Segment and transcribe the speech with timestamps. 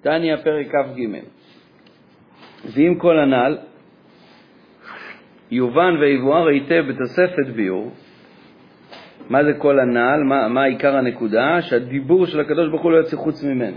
[0.00, 1.00] תניא פרק כ"ג.
[2.74, 3.58] ועם כל הנ"ל
[5.50, 7.92] יובן ויבואר היטב בתוספת ביור
[9.30, 13.16] מה זה כל הנ"ל, מה, מה עיקר הנקודה, שהדיבור של הקדוש ברוך הוא לא יוצא
[13.16, 13.76] חוץ ממנו,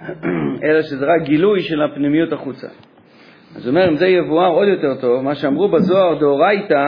[0.64, 2.66] אלא שזה רק גילוי של הפנימיות החוצה.
[3.56, 6.84] אז הוא אומר, אם זה יבואר עוד יותר טוב, מה שאמרו בזוהר דאורייתא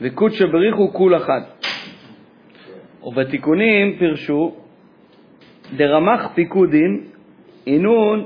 [0.00, 1.64] וקודשא בריחו כול אחת.
[3.02, 4.54] ובתיקונים פירשו
[5.72, 7.00] דרמח פיקודין
[7.66, 8.24] אינון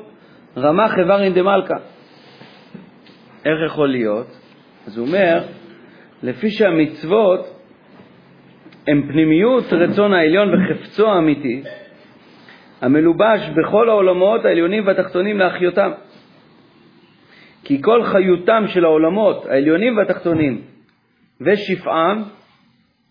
[0.57, 1.77] רמח איברין דמלכה.
[3.45, 4.27] איך יכול להיות?
[4.87, 5.43] אז הוא אומר,
[6.23, 7.41] לפי שהמצוות
[8.87, 11.63] הן פנימיות רצון העליון וחפצו האמיתי,
[12.81, 15.91] המלובש בכל העולמות העליונים והתחתונים להחיותם.
[17.65, 20.63] כי כל חיותם של העולמות העליונים והתחתונים
[21.41, 22.23] ושפעם,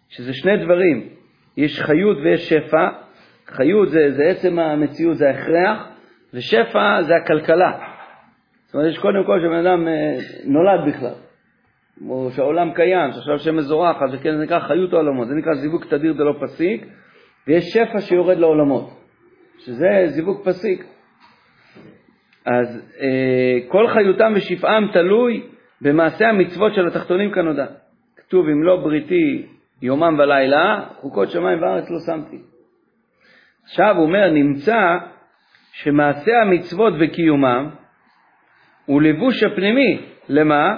[0.09, 1.07] שזה שני דברים,
[1.57, 2.87] יש חיות ויש שפע,
[3.49, 5.87] חיות זה, זה עצם המציאות, זה ההכרח,
[6.33, 7.71] ושפע זה הכלכלה.
[8.65, 11.13] זאת אומרת, יש קודם כל שבן אדם אה, נולד בכלל,
[12.09, 16.13] או שהעולם קיים, שעכשיו שם מזורחת, וכן זה נקרא חיות העולמות, זה נקרא זיווג תדיר
[16.13, 16.85] דלא פסיק,
[17.47, 18.89] ויש שפע שיורד לעולמות,
[19.57, 20.85] שזה זיווג פסיק.
[22.45, 25.43] אז אה, כל חיותם ושפעם תלוי
[25.81, 27.65] במעשה המצוות של התחתונים כנודע.
[28.17, 29.45] כתוב אם לא בריתי
[29.81, 32.56] יומם ולילה, חוקות שמיים וארץ לא שמתי.
[33.67, 34.97] עכשיו הוא אומר, נמצא
[35.73, 37.69] שמעשה המצוות וקיומם
[38.85, 40.77] הוא לבוש הפנימי, למה?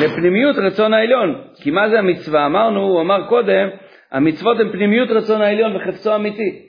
[0.00, 1.42] לפנימיות רצון העליון.
[1.62, 2.46] כי מה זה המצווה?
[2.46, 3.68] אמרנו, הוא אמר קודם,
[4.12, 6.62] המצוות הן פנימיות רצון העליון וחפצו אמיתי.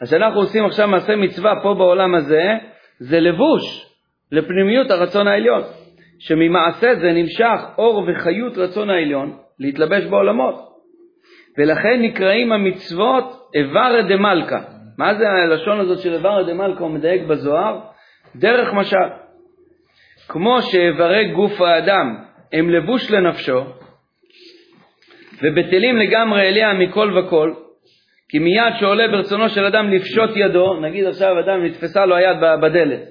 [0.00, 2.58] אז כשאנחנו עושים עכשיו מעשה מצווה פה בעולם הזה,
[2.98, 3.86] זה לבוש
[4.32, 5.62] לפנימיות הרצון העליון,
[6.18, 10.54] שממעשה זה נמשך אור וחיות רצון העליון להתלבש בעולמות.
[11.58, 14.75] ולכן נקראים המצוות איברא דמלכה.
[14.98, 17.80] מה זה הלשון הזאת של דמלכה, הוא מדייק בזוהר?
[18.36, 19.08] דרך משל.
[20.28, 22.16] כמו שאיברי גוף האדם
[22.52, 23.60] הם לבוש לנפשו,
[25.42, 27.52] ובטלים לגמרי אליה מכל וכל,
[28.28, 33.02] כי מיד שעולה ברצונו של אדם לפשוט ידו, נגיד עכשיו אדם נתפסה לו היד בדלת,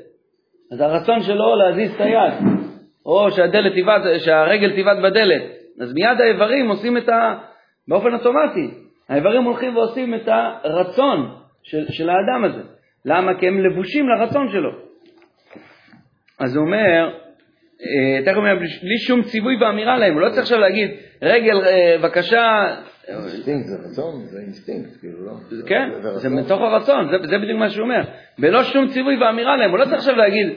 [0.72, 2.34] אז הרצון שלו להזיז את היד,
[3.06, 3.28] או
[3.74, 5.42] תיבד, שהרגל תיבד בדלת,
[5.82, 7.38] אז מיד האיברים עושים את ה...
[7.88, 8.72] באופן אוטומטי.
[9.10, 10.28] האיברים הולכים ועושים את
[10.64, 12.62] הרצון של, של האדם הזה.
[13.06, 13.40] למה?
[13.40, 14.72] כי הם לבושים לרצון שלו.
[16.40, 17.10] אז הוא אומר,
[17.82, 21.66] אה, תכף הוא אומר, בלי שום ציווי ואמירה להם, הוא לא צריך עכשיו להגיד, רגל,
[21.66, 22.76] אה, בבקשה...
[23.08, 25.32] אינסטינקט זה רצון, זה אינסטינקט, כאילו לא.
[25.68, 28.02] כן, זה מתוך הרצון, זה, בדיוק מה שהוא אומר.
[28.40, 30.48] בלא שום ציווי ואמירה להם, הוא לא צריך עכשיו להגיד,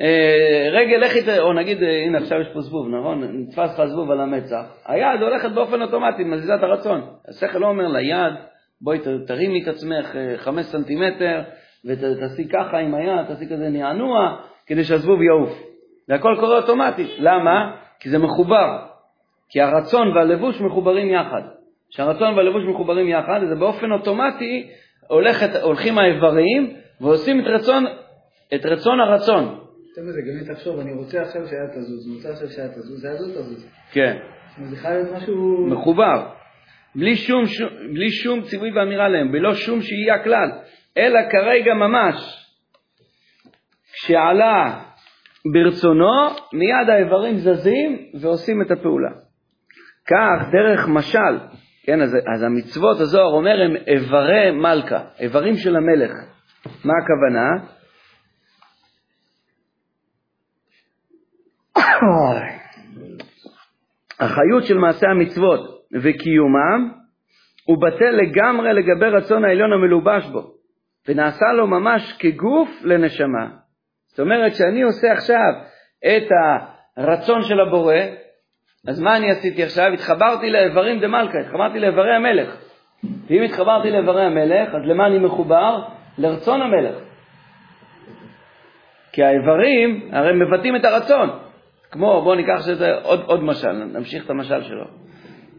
[0.00, 3.24] אה, רגל לכי, או נגיד, הנה עכשיו יש פה זבוב, נכון?
[3.40, 7.00] נתפס לך זבוב על המצח, היד הולכת באופן אוטומטי, מזיזה את הרצון.
[7.28, 8.34] השכל לא אומר ליד,
[8.80, 11.42] בואי תרימי את עצמך אה, חמש סנטימטר,
[11.84, 15.62] ותעשי ככה עם היד, תעשי כזה נענוע, כדי שהזבוב יעוף.
[16.08, 17.10] זה הכל קורה אוטומטית.
[17.18, 17.76] למה?
[18.00, 18.78] כי זה מחובר.
[19.48, 21.42] כי הרצון והלבוש מחוברים יחד.
[21.90, 24.68] כשהרצון והלבוש מחוברים יחד, זה באופן אוטומטי
[25.08, 27.84] הולכת, הולכים האיברים ועושים את רצון,
[28.54, 29.58] את רצון הרצון.
[30.02, 33.20] מזה, גם אם תחשוב, אני רוצה עכשיו שהיד תזוז, אני רוצה עכשיו שהיד תזוז, היד
[33.20, 33.66] לא תזוז.
[33.92, 34.16] כן.
[34.70, 35.66] זה חייב להיות משהו...
[35.66, 36.26] מחובר.
[36.96, 37.44] בלי שום,
[37.94, 40.48] בלי שום ציווי ואמירה להם, בלא שום שהייה כלל,
[40.96, 42.14] אלא כרגע ממש.
[43.92, 44.80] כשעלה
[45.52, 49.10] ברצונו, מיד האיברים זזים ועושים את הפעולה.
[50.06, 51.38] כך, דרך משל,
[51.84, 56.12] כן, אז, אז המצוות, הזוהר אומר, הם איברי מלכה, איברים של המלך.
[56.84, 57.50] מה הכוונה?
[64.20, 66.90] החיות של מעשי המצוות וקיומם
[67.66, 70.42] הוא בטל לגמרי לגבי רצון העליון המלובש בו,
[71.08, 73.46] ונעשה לו ממש כגוף לנשמה.
[74.06, 75.52] זאת אומרת שאני עושה עכשיו
[76.06, 76.28] את
[76.96, 77.94] הרצון של הבורא,
[78.88, 79.92] אז מה אני עשיתי עכשיו?
[79.92, 82.56] התחברתי לאיברים דמלכה, התחברתי לאיברי המלך.
[83.28, 85.82] ואם התחברתי לאיברי המלך, אז למה אני מחובר?
[86.18, 86.96] לרצון המלך.
[89.12, 91.30] כי האיברים הרי מבטאים את הרצון.
[91.90, 95.05] כמו, בואו ניקח שזה עוד, עוד משל, נמשיך את המשל שלו.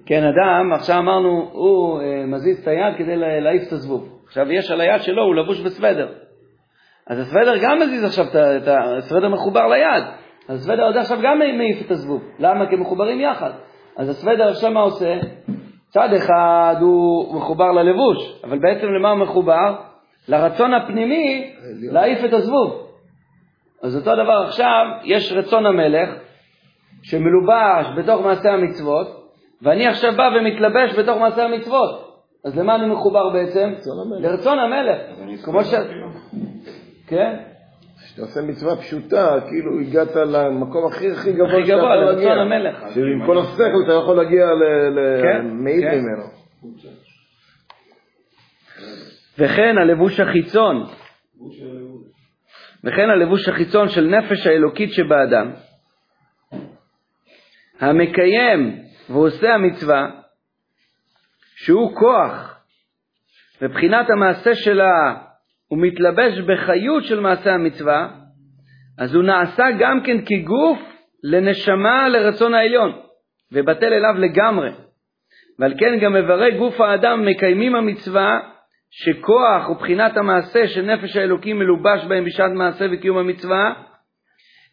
[0.08, 4.10] כן, אדם, עכשיו אמרנו, הוא אה, מזיז את היד כדי להעיף את הזבוב.
[4.26, 6.08] עכשיו יש על היד שלו, הוא לבוש בסוודר.
[7.08, 10.04] אז הסוודר גם מזיז עכשיו, את הסוודר מחובר ליד.
[10.48, 12.24] אז הסוודר הזה עכשיו גם מעיף את הזבוב.
[12.40, 12.70] למה?
[12.70, 13.52] כי הם מחוברים יחד.
[13.98, 15.20] אז הסוודר עכשיו מה עושה?
[15.90, 19.76] צד אחד הוא מחובר ללבוש, אבל בעצם למה הוא מחובר?
[20.28, 21.54] לרצון הפנימי
[21.92, 22.88] להעיף את הזבוב.
[23.84, 26.10] אז אותו דבר עכשיו, יש רצון המלך,
[27.04, 29.27] שמלובש בתוך מעשה המצוות,
[29.62, 32.08] ואני עכשיו בא ומתלבש בתוך מעשה המצוות.
[32.46, 33.74] אז למה אני מחובר בעצם?
[34.20, 35.02] לרצון המלך.
[35.44, 35.74] כמו ש...
[37.08, 37.38] כן?
[38.04, 42.24] כשאתה עושה מצווה פשוטה, כאילו הגעת למקום הכי הכי גבוה הכי שאתה גבוה, יכול לרצון
[42.24, 42.42] להגיע.
[42.42, 42.94] המלך.
[42.94, 44.46] שעם כל השכל אתה יכול להגיע
[45.22, 46.00] כן, למעיט כן.
[46.00, 46.24] ממנו.
[49.40, 50.86] וכן הלבוש החיצון,
[52.84, 55.52] וכן הלבוש החיצון של נפש האלוקית שבאדם,
[57.80, 60.10] המקיים ועושה המצווה,
[61.56, 62.60] שהוא כוח,
[63.62, 65.16] ובחינת המעשה שלה
[65.68, 68.08] הוא מתלבש בחיות של מעשה המצווה,
[68.98, 70.80] אז הוא נעשה גם כן כגוף
[71.24, 72.92] לנשמה לרצון העליון,
[73.52, 74.70] ובטל אליו לגמרי.
[75.60, 78.40] ועל כן גם איברי גוף האדם מקיימים המצווה
[78.92, 83.74] שכוח ובחינת המעשה של נפש האלוקים מלובש בהם בשעת מעשה וקיום המצווה,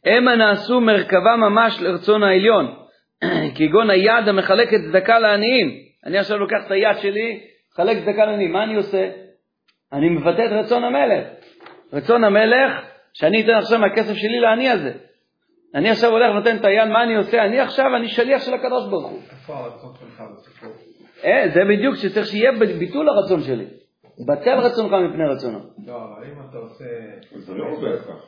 [0.05, 2.84] המה נעשו מרכבה ממש לרצון העליון,
[3.57, 5.69] כגון היד המחלקת צדקה לעניים.
[6.07, 7.41] אני עכשיו לוקח את היד שלי,
[7.73, 9.11] מחלק צדקה לעניים, מה אני עושה?
[9.93, 11.27] אני מבטא את רצון המלך.
[11.93, 12.73] רצון המלך,
[13.15, 14.93] שאני אתן עכשיו מהכסף שלי לעני הזה.
[15.75, 17.45] אני עכשיו הולך ונותן את היד, מה אני עושה?
[17.45, 19.21] אני עכשיו, אני שליח של הקדוש ברוך הוא.
[19.31, 20.73] איפה הרצון שלך בסיפור?
[21.25, 23.67] אה, זה בדיוק שצריך שיהיה ביטול הרצון שלי.
[24.29, 25.59] בטל רצונך מפני רצונו.
[25.87, 26.85] לא, אבל אם אתה עושה...
[27.33, 28.27] זה לא עובד ככה.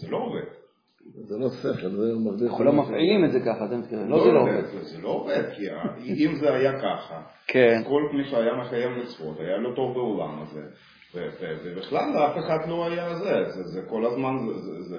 [0.00, 0.57] זה לא עובד.
[1.14, 2.50] זה לא שכל, זה מרוויח.
[2.50, 4.10] אנחנו לא מפעילים את זה ככה, אתם מתכוונים.
[4.10, 4.64] לא זה זה לא עובד.
[4.64, 5.66] זה- זה לא עובד, כי
[6.26, 7.82] אם זה היה ככה, כן.
[7.88, 10.60] כל מי שהיה מקיים מצוות היה לו טוב בעולם הזה,
[11.14, 14.98] ובכלל אף אחד לא היה זה, זה, זה כל הזמן, זה, זה, זה,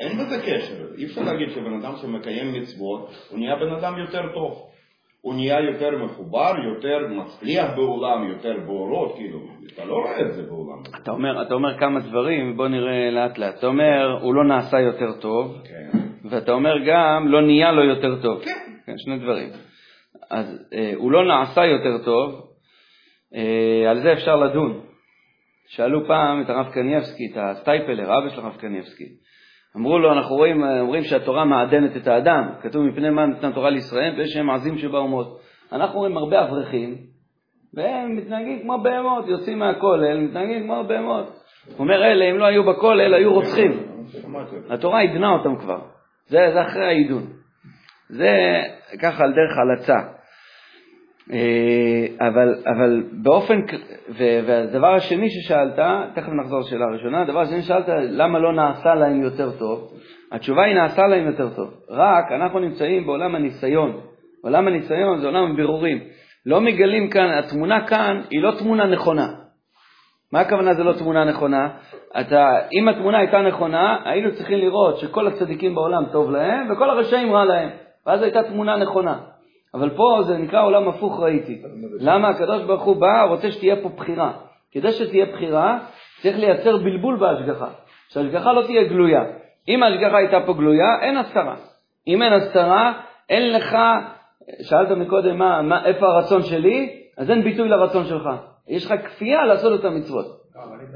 [0.00, 4.22] אין בזה קשר, אי אפשר להגיד שבן אדם שמקיים מצוות, הוא נהיה בן אדם יותר
[4.34, 4.67] טוב.
[5.20, 9.38] הוא נהיה יותר מחובר, יותר מצליח בעולם, יותר באורות, כאילו,
[9.74, 10.82] אתה לא רואה את זה בעולם.
[11.02, 13.58] אתה אומר, אתה אומר כמה דברים, בוא נראה לאט לאט.
[13.58, 15.98] אתה אומר, הוא לא נעשה יותר טוב, כן.
[16.30, 18.44] ואתה אומר גם, לא נהיה לו יותר טוב.
[18.44, 18.68] כן.
[18.86, 19.48] כן, שני דברים.
[20.30, 22.48] אז אה, הוא לא נעשה יותר טוב,
[23.34, 24.80] אה, על זה אפשר לדון.
[25.66, 29.04] שאלו פעם את הרב קניבסקי, את הסטייפלר, אבא של הרב קניבסקי.
[29.78, 34.14] אמרו לו, אנחנו רואים, אומרים שהתורה מעדנת את האדם, כתוב מפני מה נתנה תורה לישראל,
[34.18, 35.40] ויש שהם עזים שבאומות.
[35.72, 36.96] אנחנו רואים הרבה אברכים,
[37.74, 41.26] והם מתנהגים כמו בהמות, יוצאים מהכולל, מתנהגים כמו בהמות.
[41.66, 43.72] הוא אומר, אלה, אם לא היו בכולל, היו רוצחים.
[44.70, 45.80] התורה עידנה אותם כבר.
[46.26, 47.22] זה, זה אחרי העידון.
[48.08, 48.62] זה
[49.02, 50.17] ככה על דרך הלצה.
[51.32, 53.60] אה, אבל, אבל באופן,
[54.18, 55.78] והדבר השני ששאלת,
[56.14, 59.92] תכף נחזור לשאלה הראשונה, הדבר השני ששאלת, למה לא נעשה להם יותר טוב?
[60.32, 61.74] התשובה היא נעשה להם יותר טוב.
[61.90, 64.00] רק אנחנו נמצאים בעולם הניסיון.
[64.42, 65.98] עולם הניסיון זה עולם הבירורים.
[66.46, 69.28] לא מגלים כאן, התמונה כאן היא לא תמונה נכונה.
[70.32, 71.68] מה הכוונה זה לא תמונה נכונה?
[72.20, 77.32] אתה, אם התמונה הייתה נכונה, היינו צריכים לראות שכל הצדיקים בעולם טוב להם וכל הרשעים
[77.32, 77.70] רע להם,
[78.06, 79.18] ואז הייתה תמונה נכונה.
[79.74, 81.62] אבל פה זה נקרא עולם הפוך ראיתי.
[82.00, 84.32] למה הקדוש ברוך הוא בא, רוצה שתהיה פה בחירה.
[84.72, 85.78] כדי שתהיה בחירה,
[86.22, 87.68] צריך לייצר בלבול בהשגחה.
[88.08, 89.24] שההשגחה לא תהיה גלויה.
[89.68, 91.56] אם ההשגחה הייתה פה גלויה, אין הסתרה.
[92.06, 92.92] אם אין הסתרה,
[93.28, 93.76] אין לך,
[94.62, 98.28] שאלת מקודם מה, מה, איפה הרצון שלי, אז אין ביטוי לרצון שלך.
[98.68, 100.26] יש לך כפייה לעשות את המצוות.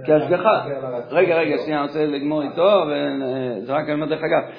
[0.04, 0.64] כי השגחה,
[1.10, 4.50] רגע, רגע, שנייה, אני רוצה לגמור איתו, וזה רק אני אומר דרך אגב.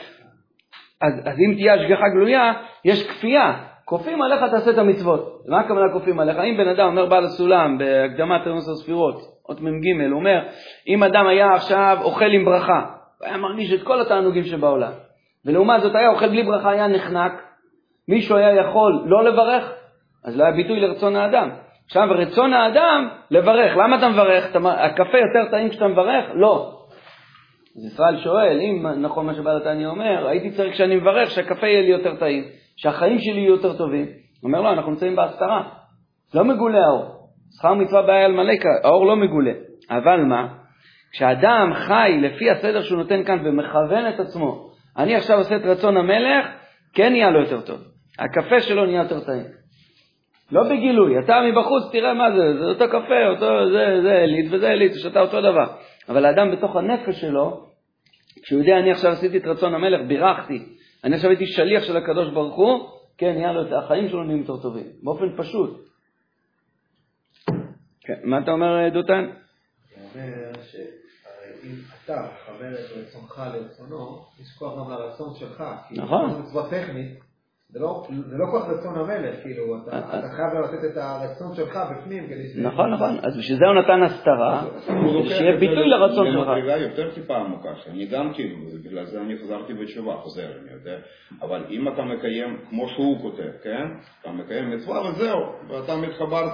[1.02, 2.54] אז, אז אם תהיה השגחה גלויה,
[2.86, 3.73] יש כפייה.
[3.86, 5.42] כופים עליך תעשה את המצוות.
[5.48, 6.38] מה הכוונה כופים עליך?
[6.38, 9.16] אם בן אדם אומר בעל הסולם בהקדמת תרמוס הספירות,
[9.50, 10.40] אות מ"ג, הוא אומר,
[10.88, 12.82] אם אדם היה עכשיו אוכל עם ברכה,
[13.22, 14.92] היה מרגיש את כל התענוגים שבעולם,
[15.46, 17.42] ולעומת זאת היה אוכל בלי ברכה, היה נחנק,
[18.08, 19.74] מישהו היה יכול לא לברך,
[20.26, 21.50] אז לא היה ביטוי לרצון האדם.
[21.86, 23.78] עכשיו, רצון האדם, לברך.
[23.78, 24.52] למה אתה מברך?
[24.52, 26.26] אתה, הקפה יותר טעים כשאתה מברך?
[26.34, 26.80] לא.
[27.78, 31.82] אז ישראל שואל, אם נכון מה שבעל התניא אומר, הייתי צריך כשאני מברך שהקפה יהיה
[31.82, 32.44] לי יותר טעים,
[32.76, 34.06] שהחיים שלי יהיו יותר טובים.
[34.06, 35.70] הוא אומר, לא, אנחנו נמצאים בהסתרה.
[36.34, 37.24] לא מגולה האור.
[37.60, 38.54] שכר מצווה בעיה על מלא,
[38.84, 39.52] האור לא מגולה.
[39.90, 40.48] אבל מה?
[41.12, 45.98] כשאדם חי לפי הסדר שהוא נותן כאן ומכוון את עצמו, אני עכשיו עושה את רצון
[45.98, 46.48] המלך,
[46.94, 47.80] כן נהיה לו יותר טוב.
[48.20, 49.46] הקפה שלו נהיה יותר טעים.
[50.52, 54.70] לא בגילוי, אתה מבחוץ תראה מה זה, זה אותו קפה, אותו, זה, זה עילית וזה
[54.70, 55.66] עילית, שאתה אותו דבר.
[56.10, 57.66] אבל האדם בתוך הנפש שלו,
[58.44, 60.60] כשהוא יודע, אני עכשיו עשיתי את רצון המלך, בירכתי,
[61.04, 64.86] אני עכשיו הייתי שליח של הקדוש ברוך הוא, כן, את החיים שלו נהיים יותר טובים,
[65.04, 65.90] באופן פשוט.
[68.02, 69.30] כן, מה אתה אומר, דותן?
[69.96, 75.64] הוא אומר שאם אתה מכוון את רצונך לרצונו, יש כוח גם לרצון שלך.
[75.90, 76.32] כי נכון.
[76.32, 77.20] זו מצווה טכנית,
[77.74, 81.56] זה לא, זה לא כוח רצון המלך, כאילו, אתה, אה, אתה חייב לתת את הרצון
[81.56, 82.58] שלך בפנים כדי ש...
[82.58, 86.48] נכון, נכון, אז בשביל זה הוא נתן הסתרה, כדי שיהיה ביטוי לרצון שלך.
[86.48, 90.98] למדרגה יותר טיפה עמוקה, שאני גם כאילו, בגלל זה אני חזרתי בתשובה, חוזר, אני יודע,
[91.42, 93.86] אבל אם אתה מקיים, כמו שהוא כותב, כן?
[94.22, 96.54] אתה מקיים מצווה וזהו, ואתה מתחברת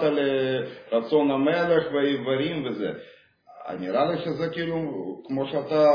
[0.92, 2.92] לרצון המלך והאיברים וזה.
[3.80, 4.76] נראה לי שזה כאילו,
[5.28, 5.86] כמו שאתה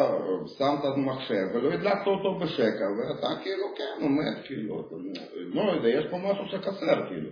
[0.58, 4.94] שמת מחשב ולא הדלקת אותו בשקע, ואתה כאילו, כן, עומד, כאילו, אתה
[5.36, 7.30] לא יודע, יש פה משהו שחסר, כאילו,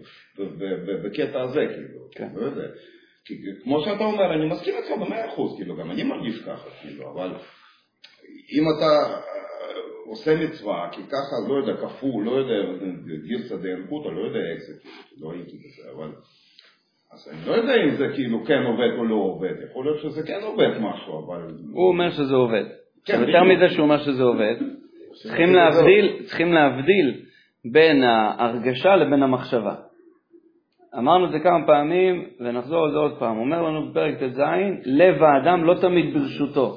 [1.05, 2.29] בקטע הזה, כאילו, כן.
[2.35, 2.69] לא יודע.
[3.65, 7.35] כמו שאתה אומר, אני מסכים איתך במאה אחוז, כאילו, גם אני מרגיש ככה, כאילו, אבל
[8.53, 9.23] אם אתה אה,
[10.07, 12.87] עושה מצווה, כי ככה, לא יודע, כפול, לא יודע,
[13.27, 16.13] גירסא דאנקותא, לא יודע איך זה, כאילו, לא הייתי בזה, אבל...
[17.13, 20.23] אז אני לא יודע אם זה כאילו כן עובד או לא עובד, יכול להיות שזה
[20.27, 21.47] כן עובד משהו, אבל...
[21.73, 22.65] הוא אומר שזה עובד.
[23.05, 23.43] כן, יותר.
[23.43, 24.55] מזה שהוא אומר שזה עובד,
[25.23, 27.21] צריכים להבדיל, צריכים להבדיל
[27.73, 29.75] בין ההרגשה לבין המחשבה.
[30.99, 33.39] אמרנו את זה כמה פעמים, ונחזור על זה עוד פעם.
[33.39, 34.41] אומר לנו בפרק ט"ז,
[34.85, 36.75] לב האדם לא תמיד ברשותו,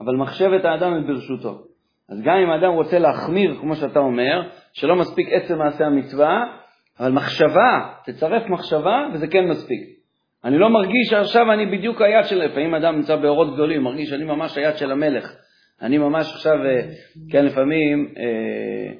[0.00, 1.58] אבל מחשבת האדם היא ברשותו.
[2.08, 6.44] אז גם אם האדם רוצה להחמיר, כמו שאתה אומר, שלא מספיק עצם מעשה המצווה,
[7.00, 9.80] אבל מחשבה, תצרף מחשבה, וזה כן מספיק.
[10.44, 14.24] אני לא מרגיש שעכשיו אני בדיוק היד של, לפעמים אדם נמצא באורות גדולים, מרגיש שאני
[14.24, 15.32] ממש היד של המלך.
[15.82, 16.80] אני ממש עכשיו, אה,
[17.30, 18.92] כן, לפעמים אה,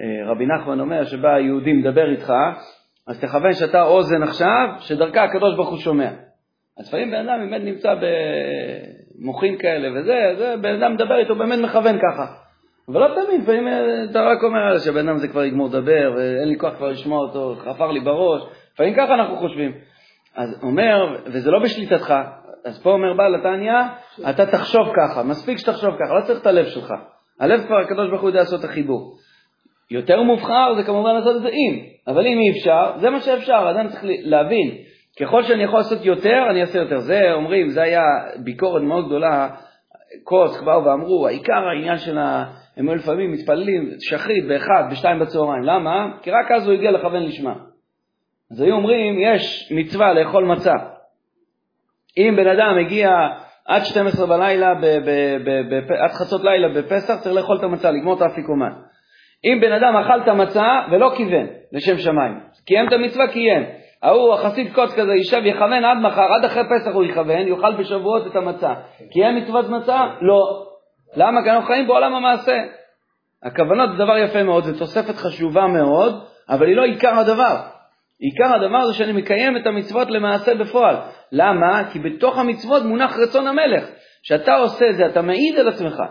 [0.00, 2.32] אה, רבי נחמן אומר שבא יהודי מדבר איתך,
[3.08, 6.10] אז תכוון שאתה אוזן עכשיו, שדרכה הקדוש ברוך הוא שומע.
[6.78, 11.58] אז לפעמים בן אדם באמת נמצא במוחין כאלה וזה, זה, בן אדם מדבר איתו, באמת
[11.58, 12.43] מכוון ככה.
[12.88, 16.12] אבל לא תמיד, לפעמים אה, אתה רק אומר "יאללה, שבן אדם זה כבר יגמור לדבר,
[16.16, 18.42] ואין לי כוח כבר לשמוע אותו, חפר לי בראש.
[18.74, 19.72] לפעמים ככה אנחנו חושבים.
[20.36, 22.14] אז אומר, וזה לא בשליטתך,
[22.64, 23.72] אז פה אומר בעל התניא,
[24.30, 26.94] אתה תחשוב ככה, מספיק שתחשוב ככה, לא צריך את הלב שלך.
[27.40, 29.16] הלב כבר הקדוש ברוך הוא יודע לעשות את החיבור.
[29.90, 33.70] יותר מובחר זה כמובן לעשות את זה אם, אבל אם אי אפשר, זה מה שאפשר,
[33.70, 34.70] אדם צריך להבין,
[35.20, 36.98] ככל שאני יכול לעשות יותר, אני אעשה יותר.
[36.98, 38.02] זה אומרים, זה היה
[38.44, 39.48] ביקורת מאוד גדולה,
[40.24, 42.44] קוסק באו ואמרו, העיקר העניין של ה...
[42.76, 46.08] הם היו לפעמים מתפללים שחרית באחד, בשתיים בצהריים, למה?
[46.22, 47.54] כי רק אז הוא הגיע לכוון לשמה.
[48.50, 50.74] אז היו אומרים, יש מצווה לאכול מצה.
[52.18, 53.10] אם בן אדם הגיע
[53.66, 57.90] עד 12 בלילה, ב- ב- ב- ב- עד חצות לילה בפסח, צריך לאכול את המצה,
[57.90, 58.72] לגמור את האפיקומן.
[59.44, 63.62] אם בן אדם אכל את המצה ולא כיוון לשם שמיים, קיים את המצווה, קיים.
[64.02, 68.26] ההוא, החסיד קוץ כזה, יישב, יכוון עד מחר, עד אחרי פסח הוא יכוון, יאכל בשבועות
[68.26, 68.74] את המצה.
[69.12, 70.06] קיים מצוות מצה?
[70.20, 70.66] לא.
[71.16, 71.42] למה?
[71.42, 72.64] כי אנחנו חיים בעולם המעשה.
[73.42, 77.56] הכוונות זה דבר יפה מאוד, זו תוספת חשובה מאוד, אבל היא לא עיקר הדבר.
[78.18, 80.96] עיקר הדבר זה שאני מקיים את המצוות למעשה בפועל.
[81.32, 81.82] למה?
[81.92, 83.84] כי בתוך המצוות מונח רצון המלך.
[84.22, 86.02] כשאתה עושה את זה, אתה מעיד על עצמך.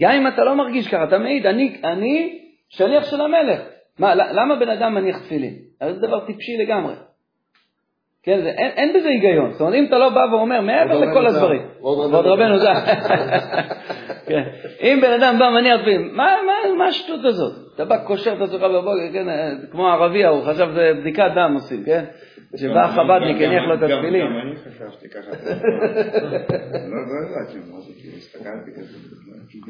[0.00, 2.38] גם אם אתה לא מרגיש ככה, אתה מעיד, אני, אני
[2.68, 3.60] שליח של המלך.
[3.98, 5.54] מה, למה בן אדם מניח תפילין?
[5.80, 6.94] הרי זה דבר טיפשי לגמרי.
[8.22, 9.52] כן, זה, אין, אין בזה היגיון.
[9.52, 11.62] זאת אומרת, אם אתה לא בא ואומר, מעבר לכל הדברים.
[11.80, 12.72] עוד רבנו זר.
[14.30, 14.42] כן.
[14.80, 17.52] אם בן אדם בא מניח תפילין, מה, מה, מה השטות הזאת?
[17.74, 21.50] אתה בא קושר את עצמך בבוקר, כן, אה, כמו הערבי ההוא, חשב זה בדיקת דם
[21.54, 22.04] עושים, כן?
[22.56, 24.26] שבא החב"דניק, גם- הניח לו את התפילין.
[24.26, 25.30] גם אני חשבתי ככה.
[26.90, 28.98] לא לא ידעתי מה זה, כאילו, הסתכלתי כזה.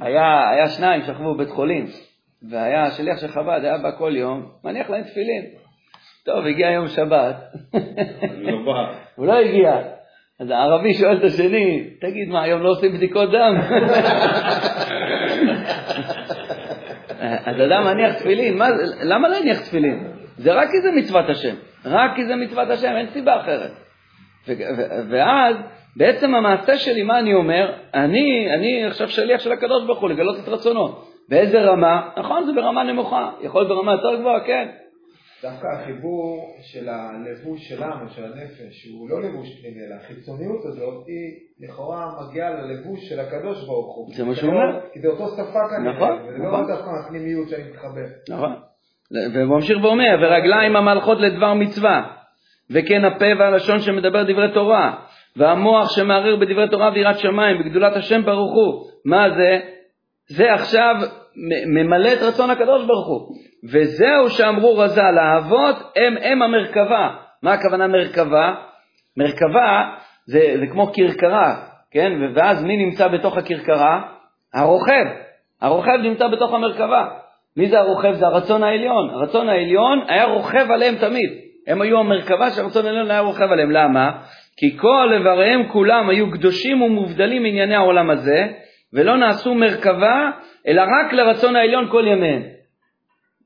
[0.01, 1.87] היה, שניים שכבו בבית חולים,
[2.51, 5.45] והיה שליח של חב"ד, היה בא כל יום, מניח להם תפילין.
[6.25, 7.37] טוב, הגיע יום שבת,
[8.41, 8.85] לא.
[9.17, 10.00] הוא לא הגיע.
[10.41, 13.61] אז הערבי שואל את השני, תגיד, מה, היום לא עושים בדיקות דם?
[17.21, 18.69] אז אדם מניח תפילין, מה,
[19.03, 20.07] למה להניח תפילין?
[20.37, 21.55] זה רק כי זה מצוות השם,
[21.85, 23.71] רק כי זה מצוות השם, אין סיבה אחרת.
[25.11, 25.57] ואז
[25.97, 27.73] בעצם המעשה שלי, מה אני אומר?
[27.95, 30.97] אני, אני עכשיו שליח של הקדוש ברוך הוא לגלות את רצונו.
[31.29, 32.09] באיזה רמה?
[32.19, 33.31] נכון, זה ברמה נמוכה.
[33.41, 34.69] יכול להיות ברמה יותר גבוהה, כן.
[35.43, 41.33] דווקא החיבור של הלבוש שלנו, של הנפש, הוא לא לבוש פנימי, אלא החיצוניות הזאת, היא
[41.61, 44.15] לכאורה מגיעה ללבוש של הקדוש ברוך הוא.
[44.15, 44.81] זה מה שהוא לא- אומר.
[44.93, 46.61] כי זה אותו שפה כנראה, נכון, וזה נכון.
[46.61, 48.07] לא דווקא הפנימיות שאני מתחבר.
[48.29, 48.53] נכון.
[49.35, 52.03] והוא ממשיך ואומר, ורגליים המלכות לדבר מצווה,
[52.71, 54.97] וכן הפה והלשון שמדבר דברי תורה,
[55.37, 58.91] והמוח שמערער בדברי תורה ויראת שמיים, בגדולת השם ברוך הוא.
[59.05, 59.61] מה זה?
[60.29, 60.95] זה עכשיו
[61.75, 63.50] ממלא את רצון הקדוש ברוך הוא.
[63.65, 67.11] וזהו שאמרו רז"ל, האבות הם הם המרכבה.
[67.43, 68.55] מה הכוונה מרכבה?
[69.17, 69.89] מרכבה
[70.27, 71.55] זה, זה כמו כרכרה,
[71.91, 72.13] כן?
[72.35, 74.01] ואז מי נמצא בתוך הכרכרה?
[74.55, 75.05] הרוכב.
[75.61, 77.09] הרוכב נמצא בתוך המרכבה.
[77.57, 78.13] מי זה הרוכב?
[78.13, 79.11] זה הרצון העליון.
[79.11, 81.31] הרצון העליון היה רוכב עליהם תמיד.
[81.67, 83.71] הם היו המרכבה שהרצון העליון היה רוכב עליהם.
[83.71, 84.11] למה?
[84.57, 88.47] כי כל איבריהם כולם היו קדושים ומובדלים מענייני העולם הזה,
[88.93, 90.31] ולא נעשו מרכבה,
[90.67, 92.43] אלא רק לרצון העליון כל ימיהם.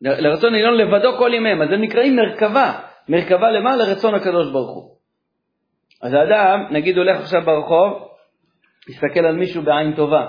[0.05, 1.63] לרצון העליון לבדו כל ימיהם.
[1.63, 2.73] אז הם נקראים מרכבה.
[3.09, 3.77] מרכבה למה?
[3.77, 4.95] לרצון הקדוש ברוך הוא.
[6.03, 8.09] אז האדם, נגיד הולך עכשיו ברחוב,
[8.89, 10.27] מסתכל על מישהו בעין טובה.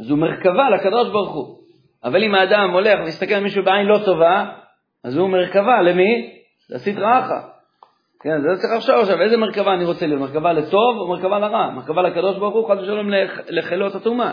[0.00, 1.56] אז הוא מרכבה לקדוש ברוך הוא.
[2.04, 4.44] אבל אם האדם הולך ומסתכל על מישהו בעין לא טובה,
[5.04, 6.30] אז הוא מרכבה למי?
[6.70, 7.40] לסטרא אחא.
[8.22, 11.70] כן, זה צריך לחשוב עכשיו, איזה מרכבה אני רוצה להיות, מרכבה לטוב או מרכבה לרע?
[11.70, 14.30] מרכבה לקדוש ברוך הוא, חס ושלום לח- לחלות הטומאה.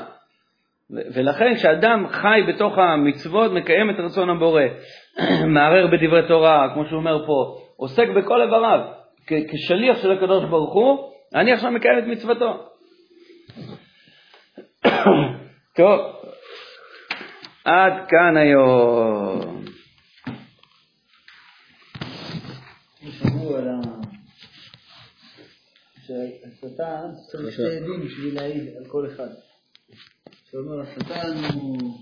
[1.13, 4.61] ולכן כשאדם חי בתוך המצוות, מקיים את רצון הבורא,
[5.53, 8.79] מערער בדברי תורה, כמו שהוא אומר פה, עוסק בכל איבריו,
[9.27, 12.69] כשליח של הקדוש ברוך הוא, אני עכשיו מקיים את מצוותו.
[15.77, 15.99] טוב,
[17.65, 19.63] עד כאן היום.
[26.07, 29.29] שהשטן צריך שתי עדים בשביל להעיד על כל אחד.
[30.53, 31.95] 这个时代呢